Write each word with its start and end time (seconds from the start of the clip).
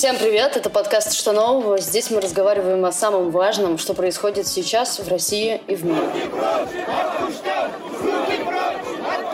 Всем 0.00 0.16
привет, 0.16 0.56
это 0.56 0.70
подкаст 0.70 1.12
«Что 1.12 1.32
нового?». 1.32 1.76
Здесь 1.76 2.10
мы 2.10 2.22
разговариваем 2.22 2.86
о 2.86 2.90
самом 2.90 3.30
важном, 3.30 3.76
что 3.76 3.92
происходит 3.92 4.46
сейчас 4.46 4.98
в 4.98 5.06
России 5.08 5.60
и 5.66 5.74
в 5.74 5.84
мире. 5.84 6.00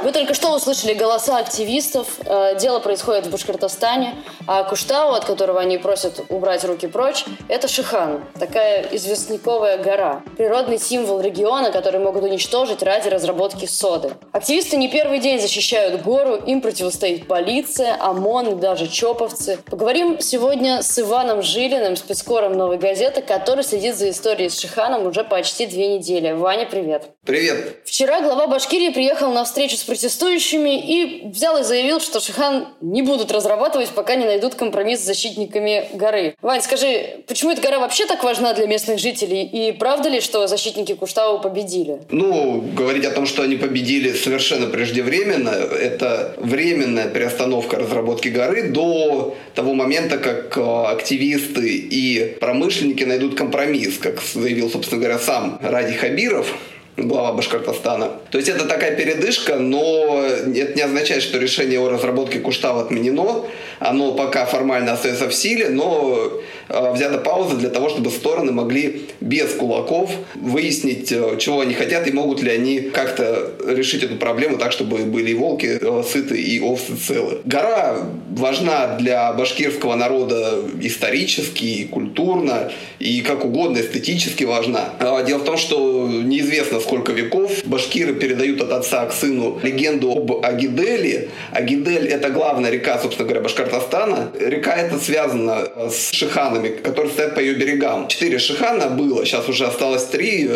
Вы 0.07 0.13
только 0.13 0.35
что 0.35 0.55
услышали 0.55 0.95
голоса 0.95 1.39
активистов. 1.39 2.07
Э, 2.25 2.57
дело 2.61 2.79
происходит 2.79 3.27
в 3.27 3.33
Башкортостане, 3.33 4.15
а 4.47 4.63
Куштау, 4.63 5.15
от 5.15 5.25
которого 5.25 5.61
они 5.61 5.79
просят 5.79 6.21
убрать 6.29 6.65
руки 6.65 6.87
прочь, 6.87 7.25
это 7.49 7.67
Шихан, 7.67 8.25
такая 8.39 8.87
известняковая 8.93 9.79
гора. 9.79 10.23
Природный 10.37 10.79
символ 10.79 11.21
региона, 11.21 11.73
который 11.73 11.99
могут 11.99 12.23
уничтожить 12.23 12.85
ради 12.85 13.09
разработки 13.09 13.67
соды. 13.67 14.13
Активисты 14.31 14.77
не 14.77 14.89
первый 14.89 15.19
день 15.19 15.41
защищают 15.41 16.03
гору, 16.03 16.37
им 16.37 16.61
противостоит 16.61 17.27
полиция, 17.27 17.97
ОМОН 18.01 18.59
и 18.59 18.61
даже 18.61 18.87
чоповцы. 18.87 19.59
Поговорим 19.69 20.21
сегодня 20.21 20.83
с 20.83 20.97
Иваном 21.01 21.43
Жилиным, 21.43 21.97
спецкором 21.97 22.53
«Новой 22.53 22.79
газеты», 22.79 23.23
который 23.23 23.65
следит 23.65 23.97
за 23.97 24.11
историей 24.11 24.51
с 24.51 24.61
Шиханом 24.61 25.05
уже 25.05 25.25
почти 25.25 25.67
две 25.67 25.89
недели. 25.89 26.31
Ваня, 26.31 26.65
привет. 26.71 27.11
Привет. 27.25 27.79
Вчера 27.85 28.21
глава 28.21 28.47
Башкирии 28.47 28.91
приехал 28.91 29.33
на 29.33 29.43
встречу 29.43 29.77
с 29.77 29.96
протестующими 29.97 30.79
и 30.79 31.29
взял 31.29 31.59
и 31.59 31.63
заявил, 31.63 32.01
что 32.01 32.21
Шихан 32.21 32.69
не 32.83 33.01
будут 33.01 33.33
разрабатывать, 33.33 33.89
пока 33.89 34.15
не 34.15 34.27
найдут 34.27 34.55
компромисс 34.55 35.01
с 35.01 35.05
защитниками 35.05 35.89
горы. 35.95 36.35
Вань, 36.43 36.61
скажи, 36.61 37.25
почему 37.27 37.53
эта 37.53 37.63
гора 37.63 37.79
вообще 37.79 38.05
так 38.05 38.23
важна 38.23 38.53
для 38.53 38.67
местных 38.67 38.99
жителей? 38.99 39.45
И 39.45 39.73
правда 39.73 40.11
ли, 40.11 40.21
что 40.21 40.47
защитники 40.47 40.95
Куштау 40.95 41.41
победили? 41.41 42.01
Ну, 42.11 42.63
говорить 42.77 43.07
о 43.07 43.11
том, 43.11 43.25
что 43.25 43.43
они 43.43 43.57
победили 43.57 44.13
совершенно 44.13 44.67
преждевременно, 44.67 45.49
это 45.49 46.35
временная 46.37 47.09
переостановка 47.09 47.77
разработки 47.77 48.29
горы 48.29 48.69
до 48.69 49.35
того 49.55 49.73
момента, 49.73 50.19
как 50.19 50.59
э, 50.59 50.61
активисты 50.61 51.75
и 51.75 52.37
промышленники 52.39 53.05
найдут 53.05 53.35
компромисс, 53.35 53.97
как 53.97 54.21
заявил, 54.21 54.69
собственно 54.69 55.01
говоря, 55.01 55.19
сам 55.19 55.59
Ради 55.63 55.95
Хабиров 55.95 56.55
глава 56.97 57.33
Башкортостана. 57.33 58.11
То 58.31 58.39
есть 58.39 58.49
это 58.49 58.65
такая 58.65 58.97
передышка, 58.97 59.57
но 59.57 60.23
это 60.25 60.75
не 60.75 60.83
означает, 60.83 61.23
что 61.23 61.39
решение 61.39 61.79
о 61.79 61.89
разработке 61.89 62.41
Куштау 62.41 62.79
отменено. 62.79 63.45
Оно 63.79 64.13
пока 64.13 64.47
формально 64.47 64.93
остается 64.93 65.29
в 65.29 65.35
силе, 65.35 65.69
но 65.69 66.33
взята 66.69 67.19
пауза 67.19 67.57
для 67.57 67.71
того, 67.71 67.89
чтобы 67.89 68.11
стороны 68.11 68.53
могли 68.53 69.07
без 69.21 69.53
кулаков 69.53 70.11
выяснить, 70.35 71.13
э, 71.13 71.37
чего 71.39 71.61
они 71.61 71.75
хотят 71.75 72.07
и 72.07 72.13
могут 72.13 72.43
ли 72.43 72.51
они 72.51 72.81
как-то 72.81 73.53
решить 73.67 74.03
эту 74.03 74.17
проблему 74.17 74.59
так, 74.59 74.73
чтобы 74.73 74.99
были 74.99 75.31
и 75.31 75.35
волки 75.35 75.79
э, 75.81 76.03
сыты, 76.11 76.41
и 76.41 76.61
овцы 76.61 76.97
целы. 76.97 77.39
Гора 77.45 77.97
важна 78.31 78.97
для 78.99 79.33
башкирского 79.33 79.95
народа 79.95 80.61
исторически, 80.81 81.65
и 81.65 81.85
культурно, 81.85 82.71
и 82.99 83.21
как 83.23 83.45
угодно 83.45 83.79
эстетически 83.79 84.45
важна. 84.45 84.91
А 84.99 85.23
дело 85.23 85.39
в 85.39 85.45
том, 85.45 85.57
что 85.57 86.09
неизвестно, 86.09 86.81
сколько 86.81 87.13
веков 87.13 87.65
башкиры 87.65 88.15
передают 88.15 88.61
от 88.61 88.73
отца 88.73 89.07
к 89.07 89.13
сыну 89.13 89.59
легенду 89.63 90.13
об 90.13 90.45
Агиделе. 90.45 91.29
Агидель– 91.53 92.07
это 92.09 92.31
главная 92.31 92.71
река, 92.71 92.99
собственно 92.99 93.27
говоря, 93.27 93.43
Башкортостана. 93.43 94.31
Река 94.39 94.75
эта 94.75 94.99
связана 94.99 95.69
с 95.91 96.11
шиханами, 96.57 96.69
которые 96.69 97.13
стоят 97.13 97.35
по 97.35 97.41
ее 97.41 97.55
берегам. 97.55 98.09
Четыре 98.09 98.39
шихана 98.39 98.89
было, 98.89 99.25
сейчас 99.25 99.49
уже 99.49 99.67
осталось 99.67 100.05
три. 100.05 100.49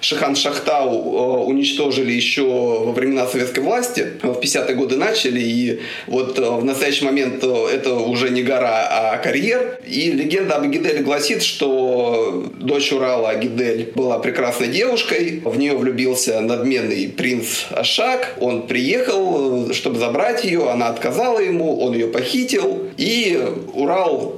Шихан 0.00 0.36
Шахтау 0.36 0.90
э, 0.90 1.44
уничтожили 1.44 2.12
еще 2.12 2.42
во 2.42 2.92
времена 2.92 3.26
советской 3.26 3.60
власти. 3.60 4.06
В 4.22 4.38
50-е 4.38 4.74
годы 4.74 4.96
начали, 4.96 5.40
и 5.40 5.80
вот 6.06 6.38
э, 6.38 6.42
в 6.42 6.64
настоящий 6.64 7.04
момент 7.04 7.42
э, 7.42 7.66
это 7.72 7.94
уже 7.94 8.30
не 8.30 8.42
гора, 8.42 8.86
а 8.90 9.16
карьер. 9.18 9.78
И 9.86 10.10
легенда 10.10 10.56
об 10.56 10.64
Агиделе 10.64 11.00
гласит, 11.00 11.42
что 11.42 12.44
дочь 12.58 12.92
Урала 12.92 13.30
Агидель 13.30 13.92
была 13.94 14.18
прекрасной 14.18 14.68
девушкой, 14.68 15.42
в 15.44 15.58
нее 15.58 15.74
влюбился 15.76 16.40
надменный 16.40 17.08
принц 17.08 17.64
Ашак. 17.70 18.36
Он 18.40 18.66
приехал, 18.66 19.72
чтобы 19.72 19.98
забрать 19.98 20.44
ее, 20.44 20.70
она 20.70 20.88
отказала 20.88 21.38
ему, 21.38 21.78
он 21.80 21.94
ее 21.94 22.08
похитил. 22.08 22.88
И 22.96 23.38
Урал, 23.74 24.36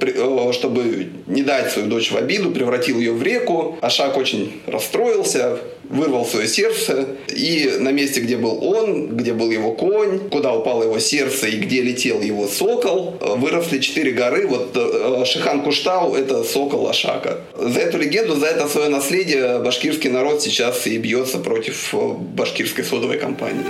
чтобы 0.52 1.05
не 1.26 1.42
дать 1.42 1.70
свою 1.70 1.88
дочь 1.88 2.10
в 2.10 2.16
обиду, 2.16 2.50
превратил 2.50 2.98
ее 2.98 3.12
в 3.12 3.22
реку. 3.22 3.78
Ашак 3.80 4.16
очень 4.16 4.60
расстроился, 4.66 5.58
вырвал 5.88 6.24
свое 6.24 6.48
сердце, 6.48 7.06
и 7.28 7.76
на 7.78 7.90
месте, 7.90 8.20
где 8.20 8.36
был 8.36 8.64
он, 8.64 9.16
где 9.16 9.32
был 9.32 9.50
его 9.50 9.72
конь, 9.72 10.28
куда 10.30 10.52
упало 10.52 10.84
его 10.84 10.98
сердце 10.98 11.48
и 11.48 11.56
где 11.58 11.82
летел 11.82 12.20
его 12.20 12.46
сокол, 12.46 13.16
э, 13.20 13.34
выросли 13.36 13.78
четыре 13.78 14.12
горы. 14.12 14.46
Вот 14.46 14.70
э, 14.74 15.24
Шихан 15.24 15.62
Куштау– 15.62 16.14
это 16.16 16.44
сокол 16.44 16.88
Ашака. 16.88 17.38
За 17.56 17.80
эту 17.80 17.98
легенду, 17.98 18.36
за 18.36 18.46
это 18.46 18.68
свое 18.68 18.88
наследие 18.88 19.58
башкирский 19.60 20.10
народ 20.10 20.42
сейчас 20.42 20.86
и 20.86 20.98
бьется 20.98 21.38
против 21.38 21.94
э, 21.94 21.98
башкирской 22.18 22.84
содовой 22.84 23.18
компании. 23.18 23.66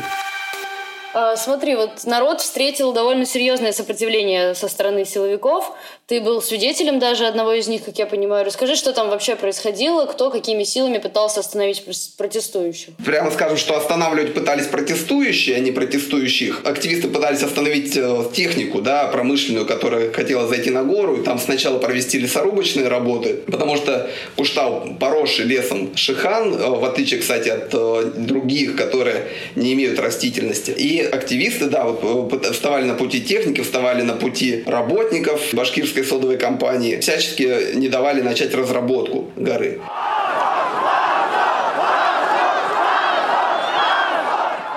А, 1.18 1.34
смотри, 1.34 1.76
вот 1.76 2.04
народ 2.04 2.42
встретил 2.42 2.92
довольно 2.92 3.24
серьезное 3.24 3.72
сопротивление 3.72 4.54
со 4.54 4.68
стороны 4.68 5.06
силовиков. 5.06 5.72
Ты 6.08 6.20
был 6.20 6.40
свидетелем 6.40 7.00
даже 7.00 7.26
одного 7.26 7.54
из 7.54 7.66
них, 7.66 7.84
как 7.84 7.98
я 7.98 8.06
понимаю. 8.06 8.44
Расскажи, 8.44 8.76
что 8.76 8.92
там 8.92 9.10
вообще 9.10 9.34
происходило, 9.34 10.06
кто 10.06 10.30
какими 10.30 10.62
силами 10.62 10.98
пытался 10.98 11.40
остановить 11.40 11.84
протестующих? 12.16 12.94
Прямо 13.04 13.32
скажем, 13.32 13.56
что 13.56 13.76
останавливать 13.76 14.32
пытались 14.32 14.68
протестующие, 14.68 15.56
а 15.56 15.58
не 15.58 15.72
протестующих. 15.72 16.60
Активисты 16.62 17.08
пытались 17.08 17.42
остановить 17.42 17.96
э, 17.96 18.22
технику, 18.32 18.80
да, 18.82 19.08
промышленную, 19.08 19.66
которая 19.66 20.12
хотела 20.12 20.46
зайти 20.46 20.70
на 20.70 20.84
гору, 20.84 21.16
и 21.16 21.24
там 21.24 21.40
сначала 21.40 21.80
провести 21.80 22.20
лесорубочные 22.20 22.86
работы, 22.86 23.42
потому 23.44 23.74
что 23.74 24.08
Куштау 24.36 24.94
поросший 25.00 25.46
лесом 25.46 25.96
Шихан, 25.96 26.54
э, 26.54 26.68
в 26.68 26.84
отличие, 26.84 27.18
кстати, 27.18 27.48
от 27.48 27.74
э, 27.74 28.12
других, 28.14 28.76
которые 28.76 29.26
не 29.56 29.72
имеют 29.72 29.98
растительности. 29.98 30.70
И 30.70 31.00
активисты, 31.00 31.66
да, 31.66 31.82
вот, 31.82 32.46
вставали 32.46 32.84
на 32.84 32.94
пути 32.94 33.20
техники, 33.20 33.60
вставали 33.60 34.02
на 34.02 34.12
пути 34.12 34.62
работников 34.66 35.52
башкирской 35.96 36.04
содовой 36.04 36.36
компании, 36.36 37.00
всячески 37.00 37.74
не 37.74 37.88
давали 37.88 38.22
начать 38.22 38.54
разработку 38.54 39.30
горы. 39.36 39.80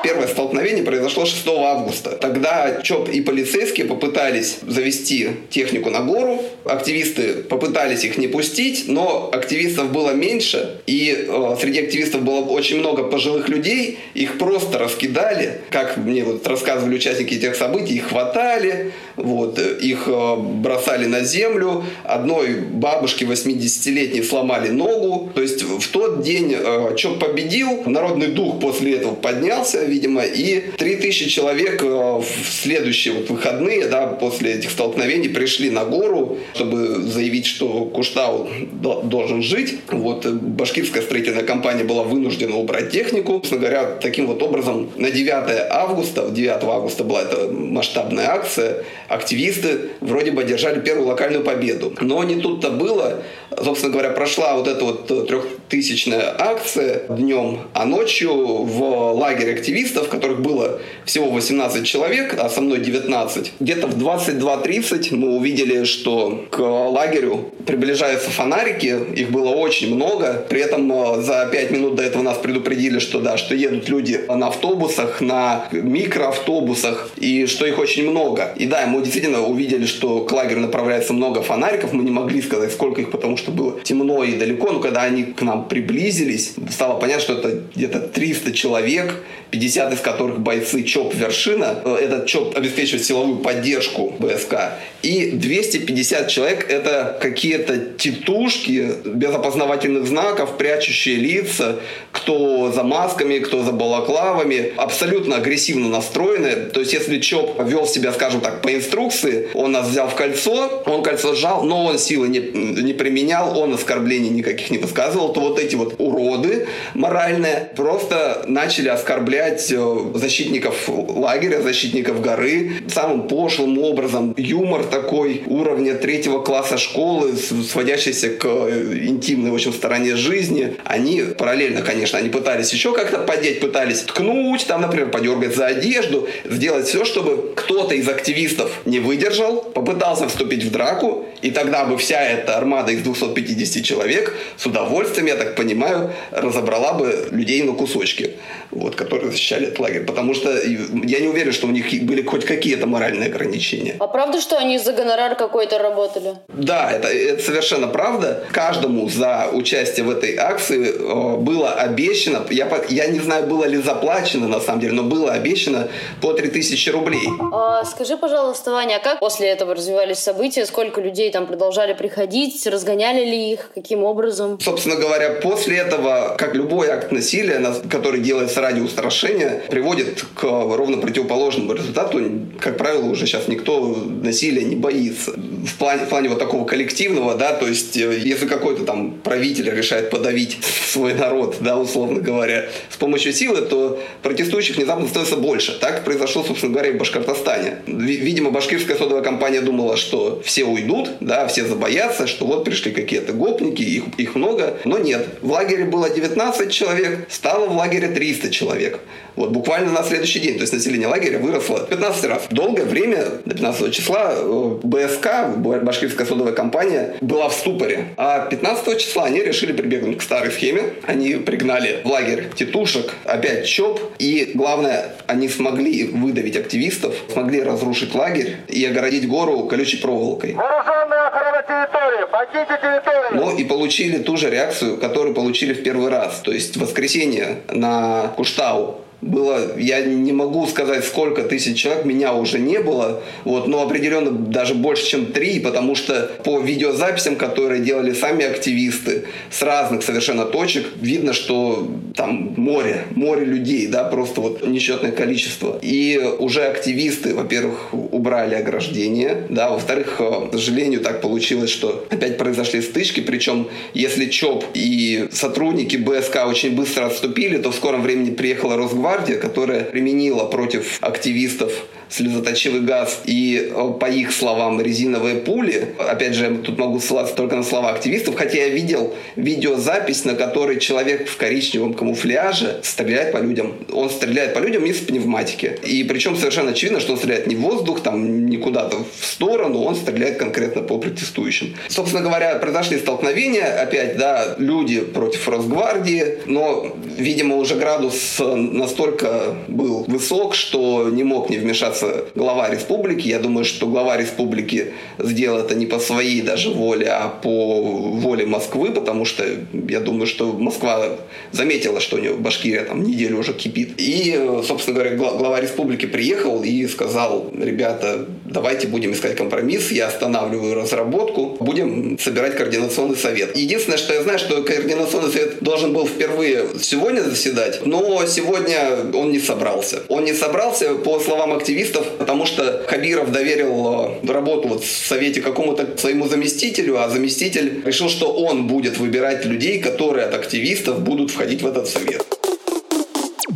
Первое 0.01 0.27
столкновение 0.27 0.83
произошло 0.83 1.25
6 1.25 1.47
августа. 1.47 2.11
Тогда 2.11 2.81
ЧОП 2.81 3.09
и 3.09 3.21
полицейские 3.21 3.85
попытались 3.85 4.59
завести 4.65 5.29
технику 5.49 5.89
на 5.89 5.99
гору. 5.99 6.41
Активисты 6.65 7.43
попытались 7.43 8.05
их 8.05 8.17
не 8.17 8.27
пустить, 8.27 8.85
но 8.87 9.29
активистов 9.31 9.91
было 9.91 10.11
меньше. 10.11 10.79
И 10.87 11.27
э, 11.27 11.55
среди 11.59 11.81
активистов 11.81 12.23
было 12.23 12.39
очень 12.45 12.79
много 12.79 13.03
пожилых 13.03 13.49
людей. 13.49 13.99
Их 14.13 14.37
просто 14.37 14.79
раскидали. 14.79 15.59
Как 15.69 15.97
мне 15.97 16.23
вот 16.23 16.47
рассказывали 16.47 16.95
участники 16.95 17.33
этих 17.33 17.55
событий, 17.55 17.95
их 17.95 18.09
хватали, 18.09 18.93
вот, 19.23 19.59
их 19.59 20.07
э, 20.07 20.35
бросали 20.37 21.05
на 21.05 21.23
землю. 21.23 21.83
Одной 22.03 22.61
бабушке 22.61 23.25
80-летней 23.25 24.23
сломали 24.23 24.69
ногу. 24.69 25.31
То 25.33 25.41
есть 25.41 25.63
в 25.63 25.87
тот 25.91 26.21
день 26.21 26.55
э, 26.57 26.95
ЧОП 26.95 27.19
победил. 27.19 27.83
Народный 27.85 28.27
дух 28.27 28.59
после 28.59 28.95
этого 28.95 29.15
поднялся 29.15 29.89
видимо, 29.89 30.21
и 30.23 30.63
3000 30.77 31.29
человек 31.29 31.83
э, 31.83 31.85
в 31.87 32.25
следующие 32.49 33.13
вот 33.13 33.29
выходные, 33.29 33.87
да, 33.87 34.07
после 34.07 34.53
этих 34.53 34.71
столкновений 34.71 35.29
пришли 35.29 35.69
на 35.69 35.85
гору, 35.85 36.37
чтобы 36.53 37.01
заявить, 37.01 37.45
что 37.45 37.85
Куштау 37.85 38.47
должен 38.71 39.41
жить. 39.41 39.79
Вот 39.89 40.25
э, 40.25 40.31
башкирская 40.31 41.01
строительная 41.03 41.43
компания 41.43 41.83
была 41.83 42.03
вынуждена 42.03 42.55
убрать 42.55 42.91
технику. 42.91 43.33
Собственно 43.33 43.61
говоря, 43.61 43.85
таким 44.01 44.27
вот 44.27 44.41
образом 44.41 44.89
на 44.95 45.11
9 45.11 45.67
августа, 45.69 46.29
9 46.29 46.63
августа 46.63 47.03
была 47.03 47.23
эта 47.23 47.47
масштабная 47.51 48.29
акция, 48.29 48.83
активисты 49.09 49.89
вроде 49.99 50.31
бы 50.31 50.41
одержали 50.41 50.79
первую 50.79 51.07
локальную 51.07 51.43
победу. 51.43 51.93
Но 51.99 52.23
не 52.23 52.39
тут-то 52.39 52.69
было. 52.69 53.23
Собственно 53.57 53.91
говоря, 53.91 54.11
прошла 54.11 54.55
вот 54.55 54.67
эта 54.67 54.83
вот 54.83 55.09
э, 55.09 55.25
трехтысячная 55.25 56.35
акция 56.37 57.03
днем, 57.09 57.61
а 57.73 57.85
ночью 57.85 58.33
в 58.33 59.13
лагере 59.13 59.53
активистов 59.53 60.07
которых 60.09 60.41
было 60.41 60.79
всего 61.05 61.29
18 61.29 61.85
человек, 61.85 62.35
а 62.37 62.49
со 62.49 62.61
мной 62.61 62.79
19. 62.79 63.53
Где-то 63.59 63.87
в 63.87 63.97
22.30 63.97 65.15
мы 65.15 65.35
увидели, 65.35 65.83
что 65.83 66.45
к 66.49 66.59
лагерю 66.59 67.51
приближаются 67.65 68.29
фонарики, 68.29 68.97
их 69.15 69.31
было 69.31 69.49
очень 69.49 69.93
много. 69.95 70.45
При 70.49 70.61
этом 70.61 70.91
э, 70.91 71.21
за 71.21 71.47
5 71.51 71.71
минут 71.71 71.95
до 71.95 72.03
этого 72.03 72.21
нас 72.21 72.37
предупредили, 72.37 72.99
что 72.99 73.19
да, 73.19 73.37
что 73.37 73.55
едут 73.55 73.89
люди 73.89 74.19
на 74.27 74.47
автобусах, 74.47 75.21
на 75.21 75.67
микроавтобусах, 75.71 77.09
и 77.17 77.45
что 77.47 77.65
их 77.65 77.79
очень 77.79 78.09
много. 78.09 78.53
И 78.55 78.65
да, 78.65 78.85
мы 78.85 79.01
действительно 79.01 79.45
увидели, 79.45 79.85
что 79.85 80.21
к 80.21 80.31
лагерю 80.31 80.61
направляется 80.61 81.13
много 81.13 81.41
фонариков, 81.41 81.93
мы 81.93 82.03
не 82.03 82.11
могли 82.11 82.41
сказать, 82.41 82.71
сколько 82.71 83.01
их, 83.01 83.11
потому 83.11 83.37
что 83.39 83.51
было 83.51 83.79
темно 83.81 84.23
и 84.23 84.37
далеко, 84.37 84.71
но 84.71 84.79
когда 84.79 85.03
они 85.03 85.23
к 85.23 85.41
нам 85.41 85.67
приблизились, 85.67 86.53
стало 86.71 86.99
понятно, 86.99 87.23
что 87.23 87.33
это 87.33 87.61
где-то 87.75 87.99
300 87.99 88.51
человек, 88.53 89.15
50 89.51 89.93
из 89.93 89.99
которых 89.99 90.39
бойцы 90.39 90.83
ЧОП 90.83 91.15
«Вершина». 91.15 91.81
Этот 91.99 92.27
ЧОП 92.27 92.55
обеспечивает 92.55 93.05
силовую 93.05 93.37
поддержку 93.37 94.13
БСК. 94.19 94.73
И 95.01 95.31
250 95.31 96.27
человек– 96.27 96.65
это 96.69 97.17
какие-то 97.19 97.77
титушки 97.97 98.91
без 99.05 99.33
опознавательных 99.33 100.05
знаков, 100.05 100.57
прячущие 100.57 101.15
лица, 101.15 101.77
кто 102.11 102.71
за 102.71 102.83
масками, 102.83 103.39
кто 103.39 103.63
за 103.63 103.71
балаклавами, 103.71 104.73
абсолютно 104.77 105.37
агрессивно 105.37 105.89
настроены. 105.89 106.69
То 106.71 106.81
есть, 106.81 106.93
если 106.93 107.19
ЧОП 107.19 107.61
вел 107.63 107.87
себя, 107.87 108.11
скажем 108.11 108.41
так, 108.41 108.61
по 108.61 108.73
инструкции, 108.73 109.49
он 109.53 109.71
нас 109.71 109.87
взял 109.87 110.09
в 110.09 110.15
кольцо, 110.15 110.83
он 110.85 111.01
кольцо 111.01 111.33
сжал, 111.33 111.63
но 111.63 111.85
он 111.85 111.97
силы 111.97 112.27
не, 112.27 112.39
не 112.39 112.93
применял, 113.29 113.59
он 113.59 113.73
оскорблений 113.73 114.29
никаких 114.29 114.71
не 114.71 114.77
высказывал, 114.77 115.33
то 115.33 115.41
вот 115.41 115.59
эти 115.59 115.75
вот 115.75 115.95
уроды 115.99 116.67
моральные 116.93 117.69
просто 117.75 118.43
начали 118.47 118.89
оскорблять 118.89 119.71
э, 119.71 119.97
защитников 120.15 120.89
лагеря, 120.89 121.61
защитников 121.61 122.21
горы 122.21 122.71
самым 122.87 123.27
пошлым 123.27 123.77
образом. 123.79 124.33
Юмор 124.37 124.83
такой 124.83 125.43
уровня 125.45 125.95
третьего 125.95 126.41
класса 126.41 126.77
школы, 126.77 127.35
сводящийся 127.35 128.29
к 128.29 128.45
э, 128.45 128.97
интимной, 129.03 129.51
в 129.51 129.55
общем, 129.55 129.73
стороне 129.73 130.15
жизни. 130.15 130.75
Они 130.85 131.21
параллельно, 131.37 131.81
конечно, 131.81 132.17
они 132.17 132.29
пытались 132.29 132.73
еще 132.73 132.93
как-то 132.93 133.19
подеть, 133.19 133.59
пытались 133.59 134.01
ткнуть, 134.01 134.65
там, 134.65 134.81
например, 134.81 135.09
подергать 135.09 135.55
за 135.55 135.67
одежду, 135.67 136.27
сделать 136.45 136.87
все, 136.87 137.05
чтобы 137.05 137.53
кто-то 137.55 137.93
из 137.93 138.07
активистов 138.09 138.71
не 138.85 138.99
выдержал, 138.99 139.61
попытался 139.61 140.27
вступить 140.27 140.63
в 140.63 140.71
драку, 140.71 141.25
и 141.41 141.51
тогда 141.51 141.85
бы 141.85 141.97
вся 141.97 142.21
эта 142.21 142.57
армада 142.57 142.91
из 142.91 143.03
250 143.27 143.83
человек 143.83 144.33
с 144.57 144.65
удовольствием, 144.65 145.27
я 145.27 145.35
так 145.35 145.55
понимаю, 145.55 146.13
разобрала 146.31 146.93
бы 146.93 147.27
людей 147.31 147.63
на 147.63 147.73
кусочки, 147.73 148.31
вот, 148.71 148.95
которые 148.95 149.31
защищали 149.31 149.67
этот 149.67 149.79
лагерь. 149.79 150.03
Потому 150.05 150.33
что 150.33 150.51
я 150.51 151.19
не 151.19 151.27
уверен, 151.27 151.51
что 151.51 151.67
у 151.67 151.71
них 151.71 151.85
были 152.03 152.23
хоть 152.23 152.45
какие-то 152.45 152.87
моральные 152.87 153.29
ограничения. 153.29 153.95
А 153.99 154.07
правда, 154.07 154.41
что 154.41 154.57
они 154.57 154.77
за 154.77 154.93
гонорар 154.93 155.35
какой-то 155.35 155.77
работали? 155.79 156.35
Да, 156.47 156.91
это, 156.91 157.07
это 157.07 157.43
совершенно 157.43 157.87
правда. 157.87 158.43
Каждому 158.51 159.09
за 159.09 159.49
участие 159.51 160.05
в 160.05 160.09
этой 160.09 160.35
акции 160.37 160.93
э, 160.93 161.37
было 161.37 161.73
обещано, 161.73 162.45
я, 162.49 162.69
я 162.89 163.07
не 163.07 163.19
знаю, 163.19 163.47
было 163.47 163.65
ли 163.65 163.77
заплачено 163.77 164.47
на 164.47 164.59
самом 164.59 164.81
деле, 164.81 164.93
но 164.93 165.03
было 165.03 165.31
обещано 165.31 165.89
по 166.21 166.33
3000 166.33 166.89
рублей. 166.89 167.27
А, 167.51 167.83
скажи, 167.85 168.17
пожалуйста, 168.17 168.71
Ваня, 168.71 168.97
а 168.97 168.99
как 168.99 169.19
после 169.19 169.47
этого 169.47 169.75
развивались 169.75 170.19
события? 170.19 170.65
Сколько 170.65 171.01
людей 171.01 171.31
там 171.31 171.47
продолжали 171.47 171.93
приходить? 171.93 172.61
Разгоняли 173.09 173.29
ли 173.29 173.51
их? 173.53 173.71
Каким 173.73 174.03
образом? 174.03 174.59
Собственно 174.59 174.95
говоря, 174.95 175.31
после 175.41 175.77
этого, 175.77 176.35
как 176.37 176.55
любой 176.55 176.89
акт 176.89 177.11
насилия, 177.11 177.61
который 177.89 178.21
делается 178.21 178.61
ради 178.61 178.81
устрашения, 178.81 179.61
приводит 179.69 180.25
к 180.35 180.43
ровно 180.43 180.97
противоположному 180.97 181.73
результату. 181.73 182.19
Как 182.59 182.77
правило, 182.77 183.05
уже 183.05 183.25
сейчас 183.25 183.47
никто 183.47 183.95
насилия 184.21 184.63
не 184.63 184.75
боится. 184.75 185.31
В 185.31 185.77
плане, 185.77 186.05
в 186.05 186.09
плане 186.09 186.29
вот 186.29 186.39
такого 186.39 186.65
коллективного, 186.65 187.35
да, 187.35 187.53
то 187.53 187.67
есть 187.67 187.97
э, 187.97 188.19
если 188.19 188.47
какой-то 188.47 188.85
там 188.85 189.11
правитель 189.23 189.69
решает 189.69 190.09
подавить 190.09 190.57
свой 190.63 191.13
народ, 191.13 191.57
да, 191.59 191.77
условно 191.77 192.21
говоря, 192.21 192.69
с 192.89 192.97
помощью 192.97 193.33
силы, 193.33 193.61
то 193.61 193.99
протестующих 194.21 194.77
внезапно 194.77 195.07
становится 195.07 195.37
больше. 195.37 195.77
Так 195.79 196.03
произошло, 196.03 196.43
собственно 196.43 196.71
говоря, 196.71 196.91
и 196.91 196.93
в 196.93 196.97
Башкортостане. 196.97 197.79
Видимо, 197.87 198.51
башкирская 198.51 198.97
содовая 198.97 199.23
компания 199.23 199.61
думала, 199.61 199.97
что 199.97 200.41
все 200.45 200.63
уйдут, 200.63 201.09
да, 201.19 201.47
все 201.47 201.65
забоятся, 201.65 202.27
что 202.27 202.45
вот 202.45 202.63
пришли 202.63 202.91
какие-то 203.01 203.33
гопники, 203.33 203.81
их, 203.81 204.03
их 204.17 204.35
много, 204.35 204.77
но 204.85 204.97
нет. 204.97 205.27
В 205.41 205.51
лагере 205.51 205.85
было 205.85 206.09
19 206.09 206.71
человек, 206.71 207.27
стало 207.29 207.67
в 207.67 207.75
лагере 207.75 208.09
300 208.09 208.49
человек. 208.51 208.99
Вот 209.39 209.51
буквально 209.51 209.91
на 209.91 210.03
следующий 210.03 210.39
день. 210.41 210.55
То 210.55 210.61
есть 210.61 210.73
население 210.73 211.07
лагеря 211.07 211.39
выросло 211.39 211.85
15 211.89 212.25
раз. 212.25 212.47
Долгое 212.49 212.83
время, 212.83 213.23
до 213.45 213.55
15 213.55 213.93
числа, 213.93 214.33
э, 214.35 214.79
БСК, 214.83 215.55
Башкирская 215.55 216.27
содовая 216.27 216.51
компания, 216.51 217.15
была 217.21 217.47
в 217.47 217.53
ступоре. 217.53 218.09
А 218.17 218.47
15 218.47 218.99
числа 218.99 219.25
они 219.25 219.41
решили 219.41 219.71
прибегнуть 219.71 220.17
к 220.17 220.21
старой 220.23 220.51
схеме. 220.51 220.93
Они 221.07 221.35
пригнали 221.35 222.01
в 222.03 222.07
лагерь 222.07 222.49
тетушек, 222.53 223.13
опять 223.23 223.65
ЧОП. 223.65 224.01
И 224.19 224.51
главное, 224.55 225.15
они 225.27 225.47
смогли 225.47 226.03
выдавить 226.07 226.57
активистов, 226.57 227.15
смогли 227.31 227.63
разрушить 227.63 228.13
лагерь 228.13 228.57
и 228.67 228.83
огородить 228.85 229.25
гору 229.25 229.63
колючей 229.67 229.97
проволокой. 229.97 230.53
Вооруженная 230.55 231.29
территорию! 231.63 233.31
Ну 233.31 233.57
и 233.57 233.63
получили 233.63 234.23
ту 234.23 234.37
же 234.37 234.49
реакцию, 234.49 234.97
которую 234.97 235.33
получили 235.33 235.73
в 235.73 235.83
первый 235.83 236.09
раз. 236.09 236.39
То 236.39 236.51
есть 236.51 236.77
в 236.77 236.81
воскресенье 236.81 237.61
на 237.69 238.33
Куштау 238.35 239.01
было, 239.21 239.77
я 239.77 240.01
не 240.01 240.31
могу 240.31 240.65
сказать, 240.67 241.03
сколько 241.03 241.43
тысяч 241.43 241.77
человек, 241.77 242.05
меня 242.05 242.33
уже 242.33 242.59
не 242.59 242.79
было, 242.79 243.21
вот, 243.43 243.67
но 243.67 243.81
определенно 243.81 244.31
даже 244.31 244.73
больше, 244.73 245.05
чем 245.05 245.27
три, 245.27 245.59
потому 245.59 245.95
что 245.95 246.29
по 246.43 246.59
видеозаписям, 246.59 247.35
которые 247.35 247.81
делали 247.81 248.13
сами 248.13 248.45
активисты 248.45 249.25
с 249.51 249.61
разных 249.61 250.03
совершенно 250.03 250.45
точек, 250.45 250.87
видно, 251.01 251.33
что 251.33 251.89
там 252.15 252.53
море, 252.57 253.05
море 253.15 253.45
людей, 253.45 253.87
да, 253.87 254.03
просто 254.05 254.41
вот 254.41 254.67
несчетное 254.67 255.11
количество. 255.11 255.79
И 255.81 256.17
уже 256.39 256.63
активисты, 256.63 257.33
во-первых, 257.33 257.93
убрали 257.93 258.55
ограждение, 258.55 259.43
да, 259.49 259.69
во-вторых, 259.69 260.15
э, 260.19 260.47
к 260.49 260.53
сожалению, 260.53 261.01
так 261.01 261.21
получилось, 261.21 261.69
что 261.69 262.05
опять 262.09 262.37
произошли 262.37 262.81
стычки, 262.81 263.19
причем 263.19 263.67
если 263.93 264.25
ЧОП 264.25 264.65
и 264.73 265.27
сотрудники 265.31 265.97
БСК 265.97 266.45
очень 266.47 266.75
быстро 266.75 267.05
отступили, 267.05 267.57
то 267.57 267.71
в 267.71 267.75
скором 267.75 268.01
времени 268.01 268.31
приехала 268.31 268.77
Росгвардия, 268.77 269.08
гвардия, 269.09 269.39
которая 269.39 269.83
применила 269.85 270.45
против 270.45 270.99
активистов 271.01 271.73
слезоточивый 272.09 272.81
газ 272.81 273.21
и, 273.25 273.71
э, 273.71 273.93
по 273.99 274.05
их 274.05 274.31
словам, 274.31 274.81
резиновые 274.81 275.35
пули. 275.35 275.95
Опять 275.97 276.33
же, 276.33 276.57
тут 276.63 276.77
могу 276.77 276.99
ссылаться 276.99 277.35
только 277.35 277.55
на 277.55 277.63
слова 277.63 277.91
активистов, 277.91 278.35
хотя 278.35 278.57
я 278.57 278.69
видел 278.69 279.13
видеозапись, 279.35 280.25
на 280.25 280.33
которой 280.33 280.79
человек 280.79 281.27
в 281.27 281.37
коричневом 281.37 281.93
камуфляже 281.93 282.79
стреляет 282.83 283.31
по 283.31 283.37
людям. 283.37 283.73
Он 283.91 284.09
стреляет 284.09 284.53
по 284.53 284.59
людям 284.59 284.85
из 284.85 284.97
пневматики. 284.97 285.77
И 285.83 286.03
причем 286.03 286.35
совершенно 286.35 286.71
очевидно, 286.71 286.99
что 286.99 287.13
он 287.13 287.17
стреляет 287.19 287.47
не 287.47 287.55
в 287.55 287.61
воздух, 287.61 288.01
там, 288.01 288.47
не 288.47 288.57
куда-то 288.57 288.97
в 288.97 289.25
сторону, 289.25 289.81
он 289.83 289.95
стреляет 289.95 290.37
конкретно 290.37 290.81
по 290.81 290.97
протестующим. 290.97 291.75
Собственно 291.87 292.23
говоря, 292.23 292.55
произошли 292.55 292.97
столкновения, 292.97 293.81
опять, 293.81 294.17
да, 294.17 294.55
люди 294.57 295.01
против 295.01 295.47
Росгвардии, 295.47 296.39
но, 296.45 296.95
видимо, 297.17 297.57
уже 297.57 297.75
градус 297.75 298.39
настолько 298.39 299.55
был 299.67 300.05
высок, 300.07 300.55
что 300.55 301.09
не 301.09 301.23
мог 301.23 301.49
не 301.49 301.57
вмешаться 301.57 301.98
вмешаться 301.99 302.25
глава 302.35 302.69
республики. 302.69 303.27
Я 303.27 303.39
думаю, 303.39 303.65
что 303.65 303.87
глава 303.87 304.17
республики 304.17 304.93
сделал 305.17 305.59
это 305.59 305.75
не 305.75 305.85
по 305.85 305.99
своей 305.99 306.41
даже 306.41 306.69
воле, 306.69 307.07
а 307.07 307.29
по 307.29 307.81
воле 307.81 308.45
Москвы, 308.45 308.91
потому 308.91 309.25
что 309.25 309.43
я 309.87 309.99
думаю, 309.99 310.27
что 310.27 310.53
Москва 310.53 311.17
заметила, 311.51 311.99
что 311.99 312.17
у 312.17 312.19
нее 312.19 312.33
Башкирия 312.33 312.85
там 312.85 313.03
неделю 313.03 313.39
уже 313.39 313.53
кипит. 313.53 313.93
И, 313.97 314.39
собственно 314.65 314.99
говоря, 314.99 315.15
глава 315.15 315.61
республики 315.61 316.05
приехал 316.05 316.63
и 316.63 316.87
сказал, 316.87 317.51
ребята, 317.57 318.25
давайте 318.45 318.87
будем 318.87 319.13
искать 319.13 319.35
компромисс, 319.35 319.91
я 319.91 320.07
останавливаю 320.07 320.75
разработку, 320.75 321.57
будем 321.59 322.17
собирать 322.19 322.55
координационный 322.55 323.17
совет. 323.17 323.55
Единственное, 323.55 323.97
что 323.97 324.13
я 324.13 324.23
знаю, 324.23 324.39
что 324.39 324.61
координационный 324.63 325.31
совет 325.31 325.61
должен 325.61 325.93
был 325.93 326.07
впервые 326.07 326.65
сегодня 326.81 327.21
заседать, 327.21 327.85
но 327.85 328.25
сегодня 328.27 329.11
он 329.13 329.31
не 329.31 329.39
собрался. 329.39 330.03
Он 330.07 330.23
не 330.23 330.33
собрался, 330.33 330.95
по 330.95 331.19
словам 331.19 331.53
активистов, 331.53 331.88
активистов, 331.89 332.17
потому 332.17 332.45
что 332.45 332.85
Хабиров 332.87 333.31
доверил 333.31 334.19
э, 334.23 334.31
работу 334.31 334.67
вот 334.67 334.83
в 334.83 335.07
Совете 335.07 335.41
какому-то 335.41 335.97
своему 335.97 336.27
заместителю, 336.27 337.01
а 337.01 337.09
заместитель 337.09 337.81
решил, 337.85 338.09
что 338.09 338.31
он 338.31 338.67
будет 338.67 338.97
выбирать 338.97 339.45
людей, 339.45 339.79
которые 339.79 340.25
от 340.25 340.33
активистов 340.33 341.01
будут 341.01 341.31
входить 341.31 341.61
в 341.61 341.67
этот 341.67 341.87
совет. 341.87 342.28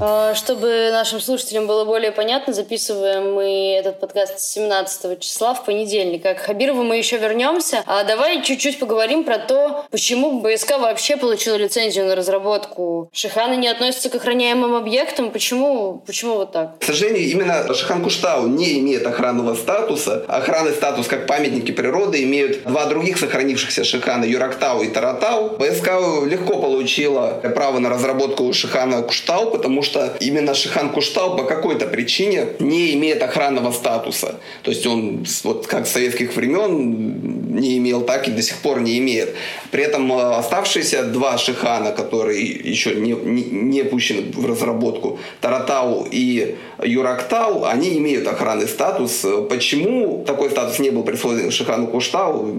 А, 0.06 0.36
чтобы 0.36 0.90
нашим 0.92 1.22
слушателям 1.22 1.66
было 1.66 1.86
более 1.86 2.12
понятно, 2.12 2.52
записываем 2.52 3.36
мы 3.36 3.74
этот 3.80 4.02
подкаст 4.02 4.38
17 4.38 5.18
числа 5.22 5.54
в 5.54 5.64
понедельник. 5.64 6.26
А 6.26 6.34
к 6.34 6.40
Хабирову 6.40 6.84
мы 6.84 6.98
еще 6.98 7.18
вернемся. 7.18 7.84
А 7.86 8.04
давай 8.04 8.44
чуть-чуть 8.44 8.80
поговорим 8.80 9.24
про 9.24 9.38
то, 9.38 9.86
почему 9.92 10.42
БСК 10.42 10.78
вообще 10.78 11.16
получил 11.16 11.56
лицензию 11.56 12.06
на 12.06 12.16
разработку. 12.16 13.10
Шиханы 13.14 13.56
не 13.56 13.70
относятся 13.70 14.10
к 14.10 14.16
охраняемым 14.16 14.76
объектам. 14.76 15.32
Почему, 15.32 16.04
почему 16.06 16.36
вот 16.36 16.52
так? 16.52 16.80
К 16.80 16.84
сожалению, 16.84 17.24
именно 17.24 17.74
Шихан 17.74 18.04
Куштау 18.04 18.48
не 18.48 18.80
имеет 18.80 19.08
охранного 19.08 19.56
статуса. 19.56 20.26
Охранный 20.28 20.74
статус 20.74 21.08
как 21.08 21.28
памятники 21.28 21.72
природы 21.72 22.24
имеют 22.24 22.64
два 22.64 22.88
других 22.88 23.18
сохранившихся 23.18 23.86
Шихана 23.86 24.26
Юрактау 24.26 24.84
и 24.84 24.90
Таратау. 24.90 25.56
БСК 25.58 25.92
легко 26.26 26.60
получила 26.60 27.40
право 27.56 27.80
на 27.80 27.90
разработку 27.90 28.52
Шихана 28.52 29.02
Куштау, 29.02 29.50
потому 29.50 29.82
что 29.82 29.93
что 29.94 30.18
именно 30.20 30.56
Шихан 30.56 30.90
Куштал 30.90 31.38
по 31.38 31.44
какой-то 31.44 31.86
причине 31.86 32.48
не 32.60 32.96
имеет 32.96 33.22
охранного 33.22 33.72
статуса. 33.72 34.40
То 34.64 34.72
есть 34.72 34.88
он 34.88 35.24
вот 35.44 35.68
как 35.68 35.86
с 35.86 35.92
советских 35.92 36.36
времен 36.36 37.43
не 37.54 37.78
имел, 37.78 38.02
так 38.02 38.28
и 38.28 38.32
до 38.32 38.42
сих 38.42 38.58
пор 38.58 38.82
не 38.82 38.98
имеет. 39.00 39.36
При 39.72 39.84
этом 39.84 40.12
э, 40.12 40.36
оставшиеся 40.36 41.04
два 41.04 41.38
Шихана, 41.38 41.92
которые 41.92 42.42
еще 42.42 42.96
не, 42.96 43.12
не, 43.12 43.44
не 43.44 43.84
пущены 43.84 44.32
в 44.34 44.46
разработку, 44.46 45.20
Таратау 45.42 46.08
и 46.12 46.56
Юрактау, 46.84 47.66
они 47.66 47.98
имеют 47.98 48.28
охранный 48.28 48.68
статус. 48.68 49.26
Почему 49.50 50.24
такой 50.26 50.50
статус 50.50 50.80
не 50.80 50.90
был 50.90 51.04
присвоен 51.04 51.52
Шихану 51.52 51.88
Куштау, 51.88 52.54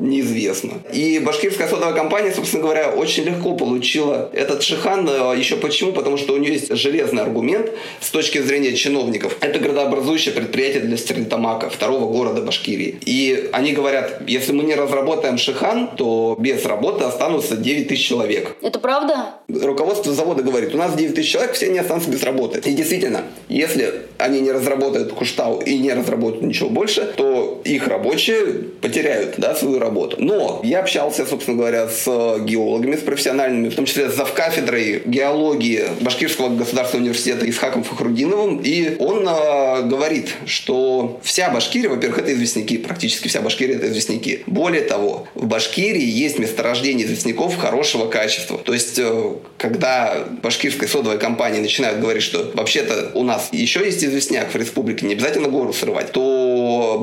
неизвестно. 0.00 0.72
И 0.92 1.18
башкирская 1.18 1.68
содовая 1.68 1.94
компания, 1.94 2.32
собственно 2.32 2.62
говоря, 2.62 2.90
очень 2.90 3.24
легко 3.24 3.54
получила 3.54 4.30
этот 4.32 4.62
Шихан. 4.62 5.08
Э, 5.08 5.34
еще 5.36 5.56
почему? 5.56 5.92
Потому 5.92 6.16
что 6.16 6.34
у 6.34 6.36
нее 6.36 6.54
есть 6.54 6.74
железный 6.74 7.22
аргумент 7.22 7.70
с 8.00 8.10
точки 8.10 8.38
зрения 8.38 8.74
чиновников. 8.74 9.36
Это 9.40 9.58
градообразующее 9.58 10.34
предприятие 10.34 10.82
для 10.82 10.96
Стерлитамака, 10.96 11.70
второго 11.70 12.10
города 12.10 12.42
Башкирии. 12.42 12.98
И 13.04 13.50
они 13.52 13.72
говорят, 13.72 14.22
если 14.26 14.39
мы 14.48 14.64
не 14.64 14.74
разработаем 14.74 15.38
Шихан, 15.38 15.90
то 15.96 16.36
без 16.38 16.64
работы 16.64 17.04
останутся 17.04 17.56
9 17.56 17.88
тысяч 17.88 18.06
человек. 18.06 18.56
Это 18.62 18.78
правда? 18.78 19.34
Руководство 19.48 20.12
завода 20.12 20.42
говорит, 20.42 20.74
у 20.74 20.78
нас 20.78 20.94
9 20.94 21.14
тысяч 21.14 21.32
человек, 21.32 21.52
все 21.52 21.66
они 21.66 21.78
останутся 21.78 22.10
без 22.10 22.22
работы. 22.22 22.60
И 22.64 22.72
действительно, 22.72 23.22
если 23.48 24.02
они 24.18 24.40
не 24.40 24.50
разработают 24.50 25.12
Куштау 25.12 25.60
и 25.60 25.78
не 25.78 25.92
разработают 25.92 26.42
ничего 26.42 26.68
больше, 26.68 27.12
то 27.16 27.60
их 27.64 27.86
рабочие 27.86 28.44
потеряют 28.80 29.34
да, 29.36 29.54
свою 29.54 29.78
работу 29.78 29.90
работу. 29.90 30.16
Но 30.18 30.60
я 30.62 30.80
общался, 30.80 31.26
собственно 31.26 31.56
говоря, 31.56 31.88
с 31.88 32.04
геологами, 32.40 32.96
с 32.96 33.00
профессиональными, 33.00 33.68
в 33.68 33.74
том 33.74 33.84
числе 33.84 34.08
с 34.08 34.14
завкафедрой 34.14 35.02
геологии 35.04 35.84
Башкирского 36.00 36.48
государственного 36.48 37.08
университета 37.08 37.48
Исхаком 37.48 37.82
Фахрудиновым, 37.82 38.60
и 38.62 38.96
он 38.98 39.26
э, 39.28 39.82
говорит, 39.82 40.34
что 40.46 41.20
вся 41.22 41.50
Башкирия, 41.50 41.90
во-первых, 41.90 42.20
это 42.20 42.32
известняки, 42.32 42.78
практически 42.78 43.28
вся 43.28 43.40
Башкирия 43.40 43.76
это 43.76 43.88
известняки. 43.88 44.29
Более 44.46 44.82
того, 44.82 45.26
в 45.34 45.46
Башкирии 45.46 46.04
есть 46.04 46.38
месторождение 46.38 47.06
известняков 47.06 47.56
хорошего 47.56 48.06
качества. 48.06 48.58
То 48.58 48.72
есть, 48.72 48.98
э, 48.98 49.34
когда 49.58 50.24
башкирская 50.42 50.88
содовая 50.88 51.18
компания 51.18 51.60
начинают 51.60 52.00
говорить, 52.00 52.22
что 52.22 52.50
вообще-то 52.54 53.10
у 53.14 53.22
нас 53.22 53.48
еще 53.52 53.84
есть 53.84 54.04
известняк 54.04 54.52
в 54.52 54.56
республике, 54.56 55.06
не 55.06 55.14
обязательно 55.14 55.48
гору 55.48 55.72
срывать, 55.72 56.12
то 56.12 56.49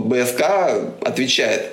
БСК 0.05 0.43
отвечает, 1.01 1.69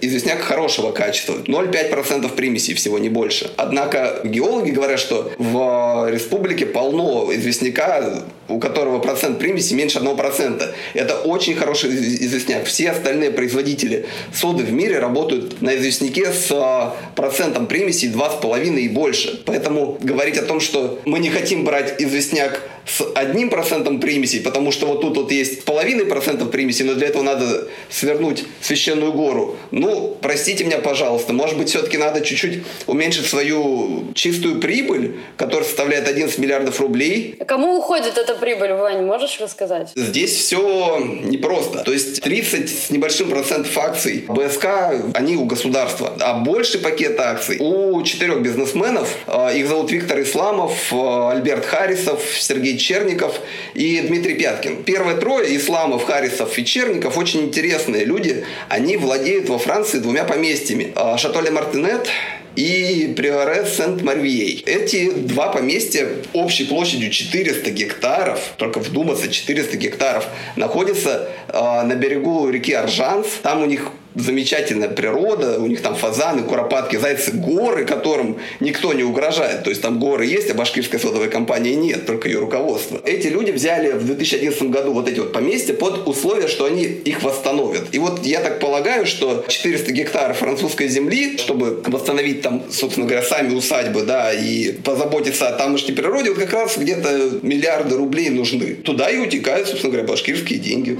известняк 0.00 0.22
известняк 0.22 0.40
хорошего 0.40 0.92
качества. 0.92 1.34
0,5% 1.46 2.34
примесей 2.34 2.74
всего, 2.74 2.98
не 2.98 3.08
больше. 3.08 3.50
Однако 3.56 4.20
геологи 4.24 4.70
говорят, 4.70 5.00
что 5.00 5.32
в 5.38 6.10
республике 6.10 6.66
полно 6.66 7.28
известняка, 7.32 8.22
у 8.48 8.58
которого 8.58 8.98
процент 8.98 9.38
примеси 9.38 9.74
меньше 9.74 9.98
1%. 9.98 10.74
Это 10.94 11.14
очень 11.20 11.54
хороший 11.54 11.90
известняк. 11.90 12.64
Все 12.64 12.90
остальные 12.90 13.30
производители 13.30 14.06
соды 14.34 14.64
в 14.64 14.72
мире 14.72 14.98
работают 14.98 15.62
на 15.62 15.76
известняке 15.76 16.32
с 16.32 16.50
а, 16.50 16.94
процентом 17.14 17.66
примесей 17.66 18.10
2,5 18.10 18.80
и 18.80 18.88
больше. 18.88 19.42
Поэтому 19.44 19.98
говорить 20.00 20.38
о 20.38 20.42
том, 20.42 20.60
что 20.60 21.00
мы 21.04 21.18
не 21.18 21.30
хотим 21.30 21.64
брать 21.64 22.00
известняк 22.00 22.62
с 22.84 23.04
одним 23.14 23.48
процентом 23.48 24.00
примесей, 24.00 24.40
потому 24.40 24.72
что 24.72 24.86
вот 24.86 25.00
тут 25.00 25.16
вот 25.16 25.32
есть 25.32 25.64
половиной 25.64 26.04
процентов 26.04 26.50
примесей, 26.50 26.84
но 26.84 26.94
для 27.02 27.08
этого 27.08 27.22
надо 27.22 27.68
свернуть 27.90 28.44
священную 28.60 29.12
гору. 29.12 29.56
Ну, 29.70 30.16
простите 30.20 30.64
меня, 30.64 30.78
пожалуйста, 30.78 31.32
может 31.32 31.58
быть, 31.58 31.68
все-таки 31.68 31.98
надо 31.98 32.20
чуть-чуть 32.20 32.62
уменьшить 32.86 33.26
свою 33.26 34.12
чистую 34.14 34.60
прибыль, 34.60 35.16
которая 35.36 35.64
составляет 35.64 36.08
11 36.08 36.38
миллиардов 36.38 36.80
рублей. 36.80 37.36
А 37.40 37.44
кому 37.44 37.76
уходит 37.76 38.16
эта 38.18 38.34
прибыль, 38.34 38.72
Вань, 38.72 39.04
можешь 39.04 39.40
рассказать? 39.40 39.90
Здесь 39.96 40.36
все 40.36 40.98
непросто. 41.24 41.82
То 41.82 41.92
есть 41.92 42.22
30 42.22 42.70
с 42.70 42.90
небольшим 42.90 43.30
процентов 43.30 43.76
акций 43.78 44.24
БСК, 44.28 44.66
они 45.14 45.36
у 45.36 45.44
государства, 45.44 46.12
а 46.20 46.34
больше 46.34 46.78
пакет 46.78 47.18
акций 47.18 47.56
у 47.58 48.00
четырех 48.02 48.42
бизнесменов. 48.42 49.08
А, 49.26 49.52
их 49.52 49.66
зовут 49.66 49.90
Виктор 49.90 50.20
Исламов, 50.20 50.72
а, 50.92 51.32
Альберт 51.32 51.66
Харисов, 51.66 52.22
Сергей 52.38 52.62
Сергей 52.62 52.78
Черников 52.78 53.40
и 53.74 54.00
Дмитрий 54.02 54.34
Пяткин. 54.34 54.84
Первые 54.84 55.16
трое, 55.16 55.56
Исламов, 55.56 56.04
Харисов 56.04 56.58
и 56.58 56.64
Черников, 56.64 56.81
очень 57.16 57.42
интересные 57.42 58.04
люди. 58.04 58.44
Они 58.68 58.96
владеют 58.96 59.48
во 59.48 59.58
Франции 59.58 59.98
двумя 59.98 60.24
поместьями. 60.24 60.92
А, 60.94 61.18
Шатоле 61.18 61.50
Мартинет 61.50 62.08
и 62.56 63.14
Приоре 63.16 63.64
Сент-Марвией. 63.66 64.62
Эти 64.66 65.10
два 65.10 65.48
поместья 65.48 66.08
общей 66.32 66.64
площадью 66.64 67.10
400 67.10 67.70
гектаров, 67.70 68.40
только 68.56 68.78
вдуматься, 68.78 69.28
400 69.28 69.76
гектаров, 69.76 70.26
находятся 70.56 71.30
э, 71.48 71.82
на 71.82 71.94
берегу 71.94 72.48
реки 72.50 72.72
Аржанс. 72.72 73.26
Там 73.42 73.62
у 73.62 73.66
них 73.66 73.90
замечательная 74.14 74.88
природа, 74.88 75.58
у 75.58 75.66
них 75.66 75.82
там 75.82 75.94
фазаны, 75.94 76.42
куропатки, 76.42 76.96
зайцы, 76.96 77.32
горы, 77.32 77.84
которым 77.84 78.38
никто 78.60 78.92
не 78.92 79.02
угрожает. 79.02 79.64
То 79.64 79.70
есть 79.70 79.82
там 79.82 79.98
горы 79.98 80.26
есть, 80.26 80.50
а 80.50 80.54
башкирской 80.54 80.98
содовой 80.98 81.28
компании 81.28 81.74
нет, 81.74 82.06
только 82.06 82.28
ее 82.28 82.38
руководство. 82.38 83.00
Эти 83.04 83.28
люди 83.28 83.50
взяли 83.50 83.92
в 83.92 84.04
2011 84.04 84.62
году 84.64 84.92
вот 84.92 85.08
эти 85.08 85.20
вот 85.20 85.32
поместья 85.32 85.74
под 85.74 86.06
условие, 86.06 86.48
что 86.48 86.64
они 86.64 86.84
их 86.84 87.22
восстановят. 87.22 87.88
И 87.92 87.98
вот 87.98 88.24
я 88.24 88.40
так 88.40 88.60
полагаю, 88.60 89.06
что 89.06 89.44
400 89.48 89.92
гектаров 89.92 90.38
французской 90.38 90.88
земли, 90.88 91.38
чтобы 91.38 91.82
восстановить 91.86 92.42
там, 92.42 92.64
собственно 92.70 93.06
говоря, 93.06 93.24
сами 93.24 93.54
усадьбы, 93.54 94.02
да, 94.02 94.32
и 94.32 94.72
позаботиться 94.72 95.48
о 95.48 95.52
тамошней 95.52 95.94
природе, 95.94 96.30
вот 96.30 96.38
как 96.38 96.52
раз 96.52 96.76
где-то 96.76 97.40
миллиарды 97.42 97.96
рублей 97.96 98.30
нужны. 98.30 98.74
Туда 98.74 99.08
и 99.10 99.18
утекают, 99.18 99.68
собственно 99.68 99.92
говоря, 99.92 100.08
башкирские 100.08 100.58
деньги. 100.58 100.98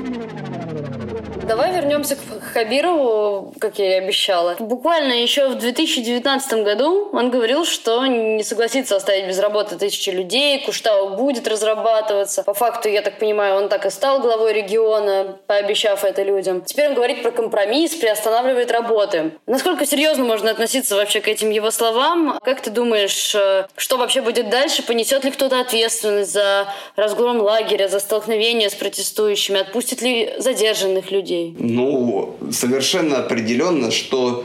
Давай 1.46 1.74
вернемся 1.74 2.16
к 2.16 2.20
Хабирову, 2.52 3.54
как 3.58 3.78
я 3.78 3.96
и 3.96 4.04
обещала. 4.04 4.56
Буквально 4.58 5.14
еще 5.14 5.48
в 5.48 5.56
2019 5.56 6.64
году 6.64 7.08
он 7.12 7.30
говорил, 7.30 7.64
что 7.64 8.06
не 8.06 8.44
согласится 8.44 8.96
оставить 8.96 9.26
без 9.26 9.38
работы 9.38 9.76
тысячи 9.76 10.10
людей, 10.10 10.64
Куштау 10.64 11.16
будет 11.16 11.48
разрабатываться. 11.48 12.42
По 12.42 12.54
факту, 12.54 12.88
я 12.88 13.02
так 13.02 13.18
понимаю, 13.18 13.56
он 13.56 13.68
так 13.68 13.86
и 13.86 13.90
стал 13.90 14.20
главой 14.20 14.52
региона, 14.52 15.38
пообещав 15.46 16.04
это 16.04 16.22
людям. 16.22 16.62
Теперь 16.62 16.88
он 16.88 16.94
говорит 16.94 17.22
про 17.22 17.30
компромисс, 17.30 17.94
приостанавливает 17.94 18.70
работы. 18.70 19.32
Насколько 19.46 19.86
серьезно 19.86 20.24
можно 20.24 20.50
относиться 20.50 20.96
вообще 20.96 21.20
к 21.20 21.28
этим 21.28 21.50
его 21.50 21.70
словам? 21.70 22.38
Как 22.42 22.60
ты 22.60 22.70
думаешь, 22.70 23.34
э, 23.34 23.66
что 23.76 23.96
вообще 23.96 24.20
будет 24.20 24.50
дальше? 24.50 24.82
Понесет 24.82 25.24
ли 25.24 25.30
кто-то 25.30 25.60
ответственность 25.60 26.32
за 26.32 26.68
разгром 26.96 27.40
лагеря, 27.40 27.88
за 27.88 27.98
столкновение 27.98 28.70
с 28.70 28.74
протестующими? 28.74 29.60
Отпустит 29.60 30.02
ли 30.02 30.34
задержанных 30.38 31.10
людей? 31.10 31.22
людей? 31.22 31.54
Ну, 31.58 32.34
совершенно 32.50 33.18
определенно, 33.18 33.90
что 33.90 34.44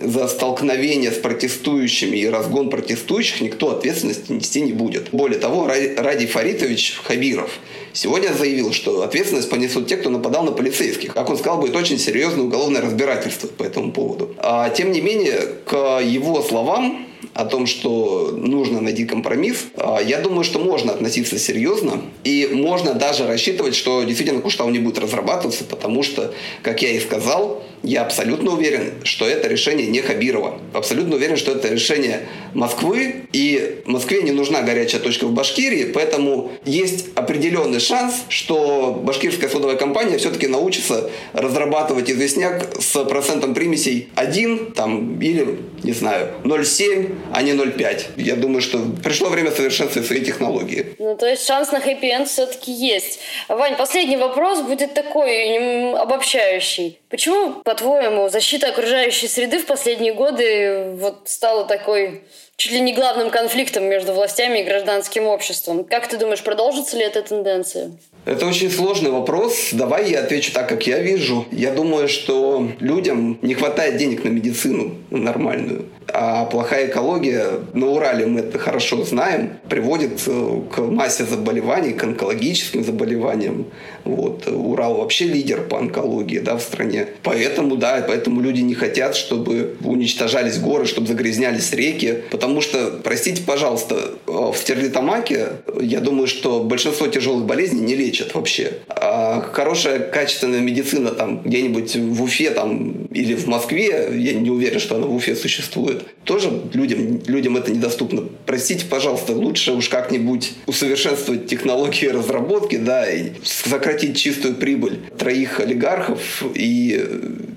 за 0.00 0.28
столкновение 0.28 1.12
с 1.12 1.16
протестующими 1.18 2.16
и 2.16 2.26
разгон 2.26 2.70
протестующих 2.70 3.40
никто 3.40 3.70
ответственности 3.70 4.32
нести 4.32 4.62
не 4.62 4.72
будет. 4.72 5.10
Более 5.12 5.38
того, 5.38 5.66
Ради 5.66 6.26
Фаритович 6.26 7.00
Хабиров 7.04 7.50
сегодня 7.92 8.32
заявил, 8.32 8.72
что 8.72 9.02
ответственность 9.02 9.50
понесут 9.50 9.88
те, 9.88 9.96
кто 9.96 10.08
нападал 10.08 10.44
на 10.44 10.52
полицейских. 10.52 11.12
Как 11.12 11.28
он 11.28 11.36
сказал, 11.36 11.60
будет 11.60 11.76
очень 11.76 11.98
серьезное 11.98 12.44
уголовное 12.44 12.80
разбирательство 12.80 13.48
по 13.48 13.62
этому 13.62 13.92
поводу. 13.92 14.34
А 14.38 14.70
тем 14.70 14.92
не 14.92 15.00
менее, 15.00 15.40
к 15.66 16.00
его 16.00 16.42
словам, 16.42 17.06
о 17.34 17.44
том, 17.44 17.66
что 17.66 18.32
нужно 18.36 18.80
найти 18.80 19.04
компромисс, 19.04 19.66
а, 19.76 20.00
я 20.00 20.18
думаю, 20.20 20.44
что 20.44 20.58
можно 20.58 20.92
относиться 20.92 21.38
серьезно 21.38 22.02
и 22.24 22.48
можно 22.52 22.94
даже 22.94 23.26
рассчитывать, 23.26 23.74
что 23.74 24.02
действительно 24.02 24.40
Куштау 24.40 24.70
не 24.70 24.78
будет 24.78 24.98
разрабатываться, 24.98 25.64
потому 25.64 26.02
что, 26.02 26.34
как 26.62 26.82
я 26.82 26.90
и 26.90 27.00
сказал, 27.00 27.62
я 27.82 28.02
абсолютно 28.02 28.52
уверен, 28.52 28.92
что 29.04 29.26
это 29.26 29.48
решение 29.48 29.86
не 29.86 30.02
Хабирова. 30.02 30.58
Абсолютно 30.74 31.16
уверен, 31.16 31.36
что 31.36 31.52
это 31.52 31.68
решение 31.68 32.26
Москвы. 32.52 33.24
И 33.32 33.80
Москве 33.86 34.22
не 34.22 34.32
нужна 34.32 34.60
горячая 34.60 35.00
точка 35.00 35.26
в 35.26 35.32
Башкирии, 35.32 35.84
поэтому 35.84 36.52
есть 36.66 37.06
определенный 37.14 37.80
шанс, 37.80 38.24
что 38.28 39.00
башкирская 39.02 39.48
содовая 39.48 39.76
компания 39.76 40.18
все-таки 40.18 40.46
научится 40.46 41.10
разрабатывать 41.32 42.10
известняк 42.10 42.68
с 42.78 43.02
процентом 43.04 43.54
примесей 43.54 44.08
1 44.14 44.72
там, 44.72 45.18
или, 45.20 45.58
не 45.82 45.92
знаю, 45.92 46.32
0,7, 46.44 47.14
а 47.32 47.42
не 47.42 47.52
0,5. 47.52 48.12
Я 48.16 48.36
думаю, 48.36 48.60
что 48.60 48.78
пришло 49.02 49.28
время 49.28 49.50
совершенствовать 49.50 50.06
свои 50.06 50.20
технологии. 50.20 50.94
Ну, 50.98 51.16
то 51.16 51.26
есть 51.26 51.46
шанс 51.46 51.72
на 51.72 51.80
хэппи-энд 51.80 52.28
все-таки 52.28 52.72
есть. 52.72 53.20
Вань, 53.48 53.76
последний 53.76 54.16
вопрос 54.16 54.60
будет 54.62 54.94
такой 54.94 55.92
обобщающий. 55.94 57.00
Почему, 57.08 57.62
по-твоему, 57.62 58.28
защита 58.28 58.68
окружающей 58.68 59.28
среды 59.28 59.58
в 59.58 59.66
последние 59.66 60.14
годы 60.14 60.96
вот 60.96 61.22
стала 61.24 61.64
такой 61.64 62.22
чуть 62.56 62.72
ли 62.72 62.80
не 62.80 62.92
главным 62.92 63.30
конфликтом 63.30 63.84
между 63.84 64.12
властями 64.12 64.58
и 64.58 64.64
гражданским 64.64 65.26
обществом? 65.26 65.84
Как 65.84 66.08
ты 66.08 66.18
думаешь, 66.18 66.42
продолжится 66.42 66.96
ли 66.96 67.04
эта 67.04 67.22
тенденция? 67.22 67.92
Это 68.26 68.46
очень 68.46 68.70
сложный 68.70 69.10
вопрос. 69.10 69.70
Давай 69.72 70.10
я 70.10 70.20
отвечу 70.20 70.52
так, 70.52 70.68
как 70.68 70.86
я 70.86 70.98
вижу. 70.98 71.46
Я 71.50 71.72
думаю, 71.72 72.06
что 72.06 72.68
людям 72.78 73.38
не 73.40 73.54
хватает 73.54 73.96
денег 73.96 74.24
на 74.24 74.28
медицину 74.28 74.94
нормальную. 75.10 75.86
А 76.12 76.44
плохая 76.44 76.88
экология, 76.88 77.46
на 77.72 77.86
Урале 77.86 78.26
мы 78.26 78.40
это 78.40 78.58
хорошо 78.58 79.04
знаем, 79.04 79.58
приводит 79.68 80.22
э, 80.26 80.60
к 80.74 80.80
массе 80.80 81.24
заболеваний, 81.24 81.92
к 81.92 82.02
онкологическим 82.02 82.84
заболеваниям. 82.84 83.66
Вот. 84.04 84.46
Урал 84.48 84.96
вообще 84.96 85.26
лидер 85.26 85.62
по 85.62 85.78
онкологии 85.78 86.38
да, 86.38 86.56
в 86.56 86.62
стране. 86.62 87.06
Поэтому, 87.22 87.76
да, 87.76 88.04
поэтому 88.06 88.40
люди 88.40 88.60
не 88.60 88.74
хотят, 88.74 89.14
чтобы 89.14 89.76
уничтожались 89.84 90.58
горы, 90.58 90.86
чтобы 90.86 91.06
загрязнялись 91.06 91.72
реки. 91.72 92.22
Потому 92.30 92.60
что, 92.60 93.00
простите, 93.02 93.42
пожалуйста, 93.42 94.12
э, 94.26 94.30
в 94.30 94.56
Стерлитамаке, 94.56 95.48
я 95.80 96.00
думаю, 96.00 96.26
что 96.26 96.60
большинство 96.62 97.06
тяжелых 97.06 97.44
болезней 97.46 97.80
не 97.80 97.94
лечат 97.94 98.34
вообще. 98.34 98.72
А 98.88 99.40
хорошая, 99.52 99.98
качественная 100.00 100.60
медицина 100.60 101.10
там 101.10 101.42
где-нибудь 101.42 101.96
в 101.96 102.22
Уфе 102.22 102.50
там, 102.50 103.06
или 103.06 103.34
в 103.34 103.46
Москве, 103.46 104.10
я 104.14 104.32
не 104.34 104.50
уверен, 104.50 104.80
что 104.80 104.96
она 104.96 105.06
в 105.06 105.14
Уфе 105.14 105.36
существует, 105.36 105.99
тоже 106.24 106.50
людям, 106.72 107.20
людям 107.26 107.56
это 107.56 107.72
недоступно. 107.72 108.24
Простите, 108.46 108.86
пожалуйста, 108.86 109.32
лучше 109.32 109.72
уж 109.72 109.88
как-нибудь 109.88 110.52
усовершенствовать 110.66 111.46
технологии 111.46 112.06
разработки, 112.06 112.76
да, 112.76 113.10
и 113.10 113.32
сократить 113.42 114.16
чистую 114.16 114.54
прибыль 114.54 115.00
троих 115.18 115.60
олигархов 115.60 116.42
и 116.54 117.04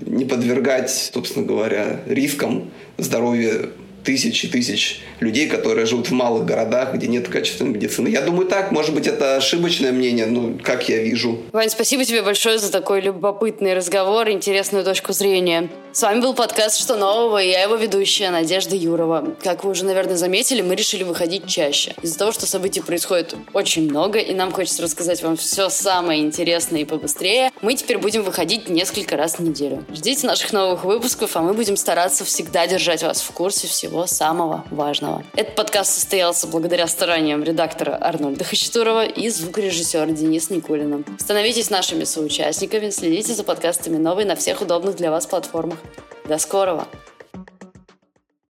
не 0.06 0.24
подвергать, 0.24 0.90
собственно 0.90 1.46
говоря, 1.46 2.00
рискам 2.06 2.70
здоровья 2.98 3.70
тысяч 4.04 4.44
и 4.44 4.48
тысяч 4.48 5.00
людей, 5.20 5.48
которые 5.48 5.86
живут 5.86 6.08
в 6.08 6.12
малых 6.12 6.44
городах, 6.44 6.94
где 6.94 7.06
нет 7.06 7.28
качественной 7.28 7.72
медицины. 7.72 8.08
Я 8.08 8.20
думаю 8.20 8.46
так, 8.46 8.70
может 8.70 8.94
быть, 8.94 9.06
это 9.06 9.36
ошибочное 9.36 9.92
мнение, 9.92 10.26
ну, 10.26 10.58
как 10.62 10.88
я 10.88 11.02
вижу. 11.02 11.40
Вань, 11.52 11.70
спасибо 11.70 12.04
тебе 12.04 12.22
большое 12.22 12.58
за 12.58 12.70
такой 12.70 13.00
любопытный 13.00 13.74
разговор, 13.74 14.30
интересную 14.30 14.84
точку 14.84 15.12
зрения. 15.12 15.70
С 15.94 16.02
вами 16.02 16.20
был 16.20 16.34
подкаст 16.34 16.80
«Что 16.80 16.96
нового?» 16.96 17.40
и 17.40 17.50
я 17.50 17.62
его 17.62 17.76
ведущая 17.76 18.30
Надежда 18.30 18.74
Юрова. 18.74 19.36
Как 19.44 19.62
вы 19.62 19.70
уже, 19.70 19.84
наверное, 19.84 20.16
заметили, 20.16 20.60
мы 20.60 20.74
решили 20.74 21.04
выходить 21.04 21.46
чаще. 21.46 21.94
Из-за 22.02 22.18
того, 22.18 22.32
что 22.32 22.48
событий 22.48 22.80
происходит 22.80 23.36
очень 23.52 23.88
много, 23.88 24.18
и 24.18 24.34
нам 24.34 24.50
хочется 24.50 24.82
рассказать 24.82 25.22
вам 25.22 25.36
все 25.36 25.68
самое 25.68 26.20
интересное 26.20 26.80
и 26.80 26.84
побыстрее, 26.84 27.52
мы 27.62 27.76
теперь 27.76 27.98
будем 27.98 28.24
выходить 28.24 28.68
несколько 28.68 29.16
раз 29.16 29.38
в 29.38 29.42
неделю. 29.44 29.84
Ждите 29.94 30.26
наших 30.26 30.52
новых 30.52 30.84
выпусков, 30.84 31.36
а 31.36 31.42
мы 31.42 31.54
будем 31.54 31.76
стараться 31.76 32.24
всегда 32.24 32.66
держать 32.66 33.04
вас 33.04 33.20
в 33.20 33.30
курсе 33.30 33.68
всего 33.68 34.08
самого 34.08 34.64
важного. 34.72 35.22
Этот 35.36 35.54
подкаст 35.54 35.94
состоялся 35.94 36.48
благодаря 36.48 36.88
стараниям 36.88 37.44
редактора 37.44 37.96
Арнольда 38.00 38.42
Хачатурова 38.42 39.06
и 39.06 39.28
звукорежиссера 39.28 40.06
Дениса 40.06 40.54
Никулина. 40.54 41.04
Становитесь 41.20 41.70
нашими 41.70 42.02
соучастниками, 42.02 42.90
следите 42.90 43.32
за 43.32 43.44
подкастами 43.44 43.96
новой 43.96 44.24
на 44.24 44.34
всех 44.34 44.60
удобных 44.60 44.96
для 44.96 45.12
вас 45.12 45.28
платформах. 45.28 45.83
До 46.24 46.38
скорого! 46.38 46.86